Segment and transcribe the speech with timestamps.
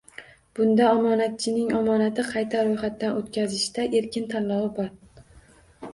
[0.59, 4.91] Bunda omonatchining omonatni qayta ro'yxatdan o'tkazishda erkin tanlovi bor